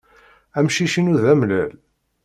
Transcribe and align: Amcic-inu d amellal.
Amcic-inu 0.57 1.15
d 1.23 1.25
amellal. 1.31 1.71